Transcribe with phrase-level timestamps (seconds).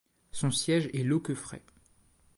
[0.31, 1.61] Son siège est Loqueffret.